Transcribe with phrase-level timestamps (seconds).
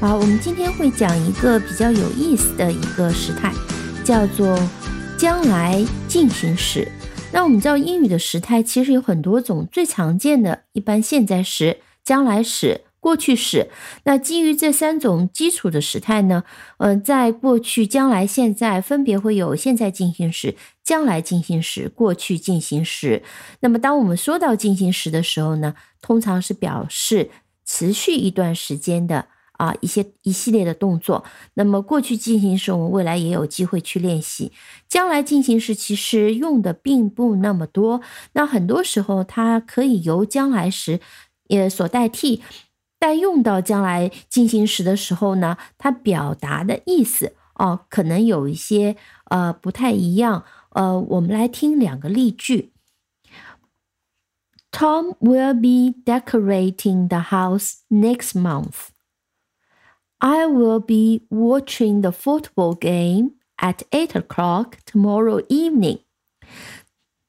[0.00, 3.52] 好，我们今天会讲一个比较有意思的一个时态，
[4.04, 4.56] 叫做
[5.18, 6.86] 将来进行时。
[7.32, 13.70] 那我们知道英语的时态其实有很多种，最常见的一般现在时、将来时、过去时。
[14.04, 16.44] 那基于这三种基础的时态呢，
[16.76, 20.54] 嗯，在过去、将来、现在分别会有现在进行时、
[20.84, 23.24] 将来进行时、过去进行时。
[23.58, 27.30] 那么当我们说到进行时的时候呢，通常是表示
[27.66, 29.26] 持续一段时间的。
[29.58, 31.22] 啊，一些一系列的动作。
[31.54, 34.50] 那么过去进行时，我们未来也有机会去练习。
[34.88, 38.00] 将来进行时，其实用的并不那么多。
[38.32, 41.00] 那很多时候，它可以由将来时
[41.48, 42.42] 也所代替。
[43.00, 50.44] 但用到将来进行时的时候呢，它表达的意思哦，可能有一些呃不太一样。
[50.70, 52.72] 呃，我们来听两个例句
[54.70, 58.88] ：Tom will be decorating the house next month.
[60.19, 65.99] I will be watching the football game at eight o'clock tomorrow evening。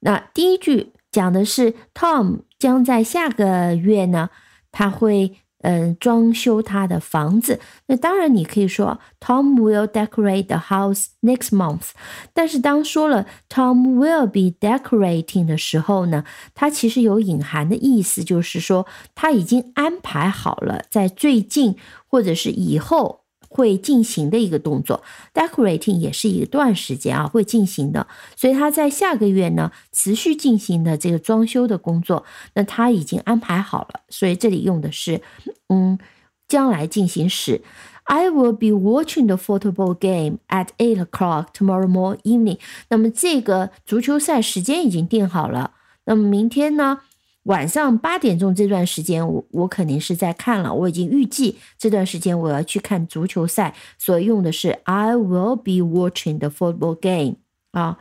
[0.00, 4.30] 那第一句讲的是 Tom 将在下个月呢，
[4.70, 7.59] 他会 嗯，装修他的房子。
[7.87, 11.89] 那当然，你可以说 Tom will decorate the house next month。
[12.33, 21.75] 但是当说了 Tom will be decorating 的时候呢，它其实有隐含的意思，就是说他已经安排好了，在最近
[22.07, 23.22] 或者是以后。
[23.53, 35.21] 会进行的一个动作，decorating 也是一段时间啊会进行的，所以他在下个月呢持续进行的这个装修的工作，那他已经安排好了，所以这里用的是
[35.69, 35.99] 嗯
[36.47, 37.61] 将来进行时。
[38.05, 42.59] I will be watching the football game at eight o'clock tomorrow morning evening。
[42.89, 45.71] 那么这个足球赛时间已经定好了，
[46.05, 46.99] 那么明天呢？
[47.43, 50.73] 晚上八点钟这段时间，我我肯定是在看了。
[50.73, 57.37] 我已经预计这段时间我要去看足球赛，所以用的是 I will be watching the football game
[57.71, 57.97] 啊。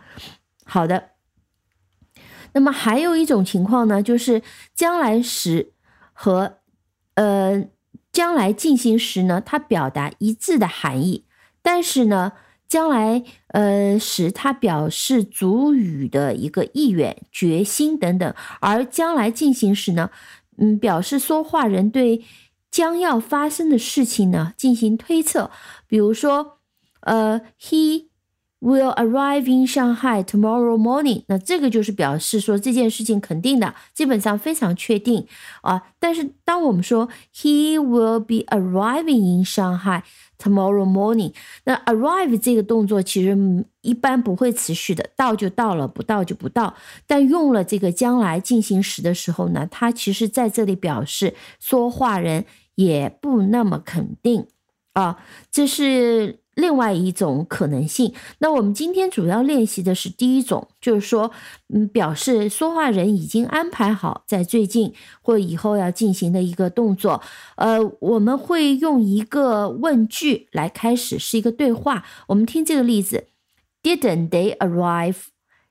[0.65, 1.11] 好的，
[2.53, 4.43] 那么还有一种情况呢，就是
[4.75, 5.73] 将来时
[6.13, 6.59] 和
[7.15, 7.65] 呃
[8.13, 11.25] 将来进行时呢，它表达一致的含义，
[11.63, 12.33] 但是呢。
[12.73, 20.09] 将来，呃，使它表示主语的一个意愿、决心等等；而将来进行时呢，
[20.57, 22.25] 嗯，表示说话人对
[22.71, 25.51] 将要发生的事情呢进行推测。
[25.87, 26.61] 比如说，
[27.01, 28.12] 呃，he。
[28.63, 31.25] Will arrive in Shanghai tomorrow morning。
[31.27, 35.27] 那这个就是表示说这件事情肯定的，基本上非常确定
[35.63, 35.83] 啊。
[35.99, 40.03] 但是当我们说 He will be arriving in Shanghai
[40.39, 41.35] tomorrow morning，
[41.65, 43.37] 那 arrive 这个动作其实
[43.81, 46.77] 一般不会持续的，到就到了，不到就不到。
[47.09, 52.45] 但用了这个将来进行时的时候呢，它其实在这里表示说话人
[52.77, 54.47] 也不那么肯定
[54.93, 55.19] 啊。
[55.51, 56.42] 这是。
[56.55, 61.31] 另外一种可能性，那我们今天主要练习的是第一种，就是说，
[61.73, 64.93] 嗯，表示说话人已经安排好在最近
[65.23, 67.23] 或以后要进行的一个动作。
[67.57, 72.05] 呃，我们会用一个问句来开始，是一个对话。
[72.27, 73.29] 我们听这个例子
[73.83, 75.17] ：Didn't they arrive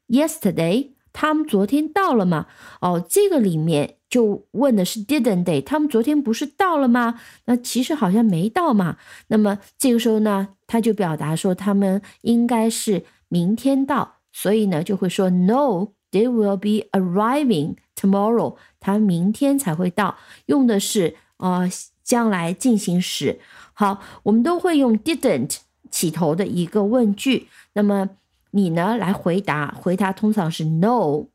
[0.07, 0.93] yesterday？
[1.13, 2.47] 他们昨天到了吗？
[2.81, 3.97] 哦，这个里面。
[4.11, 5.63] 就问的是 didn't they？
[5.63, 7.21] 他们昨天不是到了吗？
[7.45, 8.97] 那其实好像没到嘛。
[9.27, 18.57] 那么这个时候呢，他就表达说他们应该是明天到，所以呢就会说 No，they will be arriving tomorrow。
[18.81, 20.17] 他明天才会到，
[20.47, 21.71] 用的是呃
[22.03, 23.39] 将来进行时。
[23.71, 27.47] 好，我们都会用 didn't 起头的一个问句。
[27.75, 28.09] 那么
[28.51, 31.27] 你呢来回答，回答通常是 No。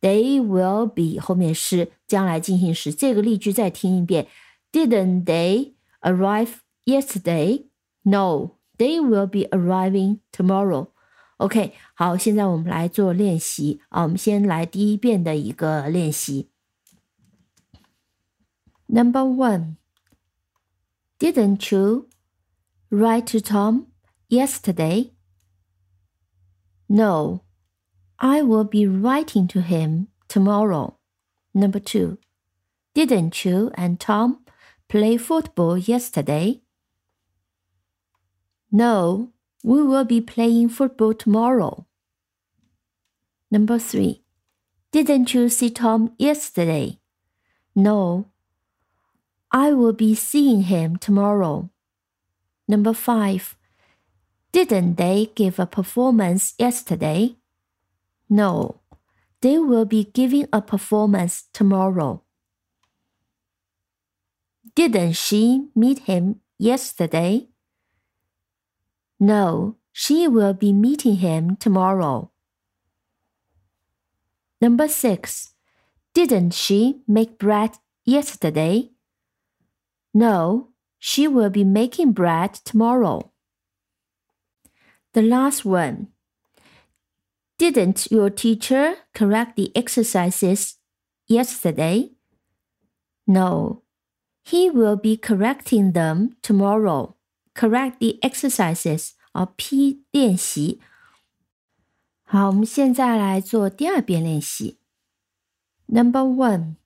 [0.00, 2.94] They will be 后面是将来进行时。
[2.94, 4.28] 这个例句再听一遍
[4.70, 7.64] ：Didn't they arrive yesterday?
[8.02, 10.90] No, they will be arriving tomorrow.
[11.38, 14.04] OK，好，现在我们来做练习啊。
[14.04, 16.50] 我们先来第一遍的一个练习。
[18.86, 19.76] Number one,
[21.18, 22.08] didn't you
[22.88, 23.86] write to Tom
[24.28, 25.10] yesterday?
[26.88, 27.42] No.
[28.18, 30.96] I will be writing to him tomorrow.
[31.54, 32.18] Number two,
[32.94, 34.44] didn't you and Tom
[34.88, 36.62] play football yesterday?
[38.72, 39.32] No,
[39.62, 41.86] we will be playing football tomorrow.
[43.50, 44.22] Number three,
[44.92, 46.98] didn't you see Tom yesterday?
[47.74, 48.26] No,
[49.52, 51.70] I will be seeing him tomorrow.
[52.66, 53.56] Number five,
[54.52, 57.36] didn't they give a performance yesterday?
[58.28, 58.80] No,
[59.40, 62.22] they will be giving a performance tomorrow.
[64.74, 67.48] Didn't she meet him yesterday?
[69.20, 72.30] No, she will be meeting him tomorrow.
[74.60, 75.54] Number six.
[76.14, 78.90] Didn't she make bread yesterday?
[80.12, 80.68] No,
[80.98, 83.30] she will be making bread tomorrow.
[85.13, 86.07] The last one.
[87.57, 90.75] Didn't your teacher correct the exercises
[91.27, 92.11] yesterday?
[93.25, 93.83] No,
[94.43, 97.15] he will be correcting them tomorrow.
[97.53, 100.81] Correct the exercises 啊，P 练习。
[102.23, 104.79] 好，我们现在来做第二遍练习。
[105.85, 106.77] Number one.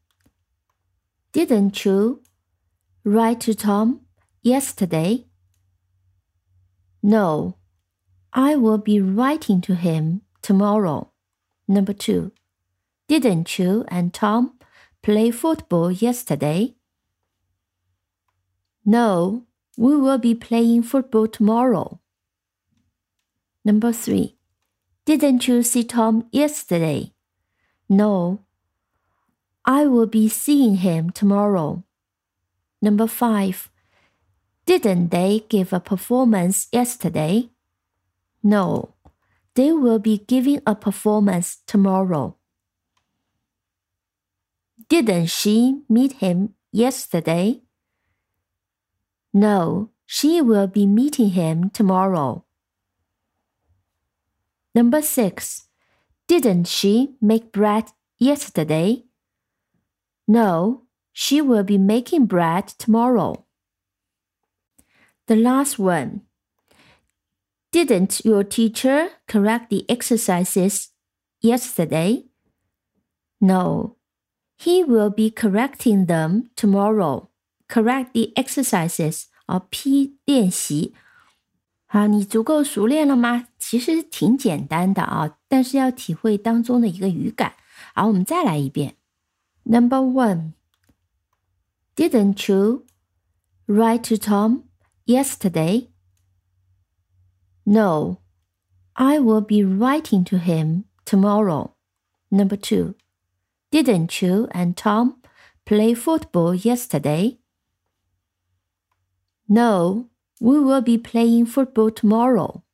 [1.32, 2.24] Didn't you
[3.04, 4.02] write to Tom
[4.44, 5.26] yesterday?
[7.02, 7.56] No,
[8.35, 11.11] I will be writing to him tomorrow.
[11.69, 12.33] Number two.
[13.07, 14.59] Didn't you and Tom
[15.03, 16.75] play football yesterday?
[18.85, 19.45] No,
[19.77, 22.01] we will be playing football tomorrow.
[23.65, 24.37] Number three.
[25.05, 27.13] Didn't you see Tom yesterday?
[27.89, 28.41] No.
[29.65, 31.85] I will be seeing him tomorrow.
[32.81, 33.71] Number five.
[34.65, 37.52] Didn't they give a performance yesterday?
[38.43, 38.95] No.
[39.55, 42.37] They will be giving a performance tomorrow.
[44.89, 47.63] Didn't she meet him yesterday?
[49.33, 52.45] No, she will be meeting him tomorrow.
[54.75, 55.69] Number six.
[56.27, 59.05] Didn't she make bread yesterday?
[60.27, 63.45] No, she will be making bread tomorrow.
[65.27, 66.23] The last one.
[67.72, 70.88] Didn't your teacher correct the exercises
[71.42, 72.26] yesterday?
[73.40, 73.98] No,
[74.58, 77.28] he will be correcting them tomorrow.
[77.68, 80.94] Correct the exercises 啊，P 练习。
[81.86, 83.48] 好，你足够熟练了吗？
[83.60, 87.54] 其实挺简单的啊，但是要体会当中的一个语感。
[87.94, 88.96] 好，我们再来一遍。
[89.64, 90.54] Number one.
[91.96, 92.86] Didn't you
[93.68, 94.64] write to Tom
[95.06, 95.88] yesterday?
[97.65, 98.19] No,
[98.97, 101.75] I will be writing to him tomorrow.
[102.31, 102.95] Number two,
[103.71, 105.23] didn't you and Tom
[105.65, 107.39] play football yesterday?
[109.49, 110.09] No,
[110.41, 112.65] we will be playing football tomorrow.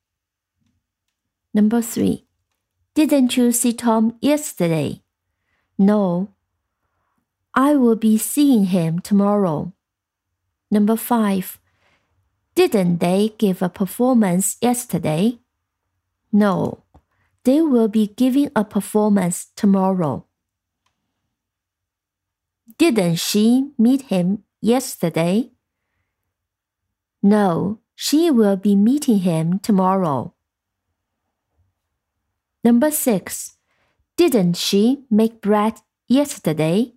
[1.53, 2.27] Number three,
[2.95, 5.03] didn't you see Tom yesterday?
[5.77, 6.31] No,
[7.55, 9.73] I will be seeing him tomorrow.
[10.71, 11.58] Number five,
[12.59, 15.39] didn't they give a performance yesterday?
[16.33, 16.83] No,
[17.45, 20.27] they will be giving a performance tomorrow.
[22.77, 25.53] Didn't she meet him yesterday?
[27.23, 30.35] No, she will be meeting him tomorrow.
[32.65, 33.57] Number six,
[34.17, 35.75] didn't she make bread
[36.09, 36.95] yesterday?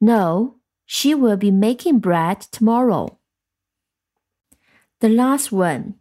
[0.00, 3.20] No, she will be making bread tomorrow.
[5.01, 5.95] The last one.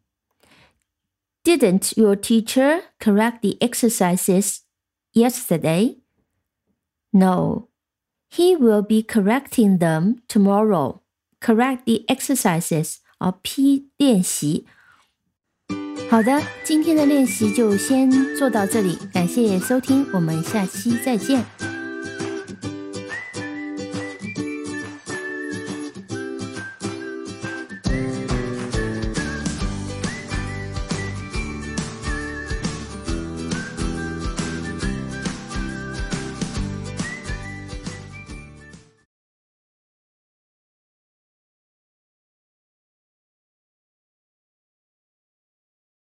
[1.45, 4.63] Didn't your teacher correct the exercises
[5.13, 5.99] yesterday?
[7.13, 7.69] No.
[8.29, 11.03] He will be correcting them tomorrow.
[11.41, 14.67] Correct the exercises 啊，P 练习。
[16.11, 21.80] 好的，今天的练习就先做到这里，感谢收听，我们下期再见。